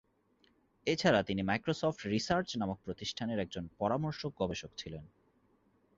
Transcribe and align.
এছাড়া 0.87 1.19
তিনি 1.23 1.41
Microsoft 1.41 1.99
Research 2.05 2.49
নামক 2.57 2.77
প্রতিষ্ঠানের 2.85 3.39
একজন 3.39 3.63
পরামর্শক 3.79 4.31
গবেষক 4.37 4.71
ছিলেন। 4.77 5.03